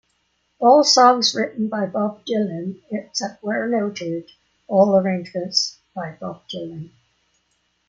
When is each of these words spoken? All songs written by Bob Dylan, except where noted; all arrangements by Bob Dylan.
All 0.57 0.83
songs 0.83 1.35
written 1.35 1.67
by 1.67 1.85
Bob 1.85 2.25
Dylan, 2.25 2.81
except 2.89 3.43
where 3.43 3.67
noted; 3.67 4.31
all 4.67 4.97
arrangements 4.97 5.77
by 5.93 6.17
Bob 6.19 6.41
Dylan. 6.49 6.89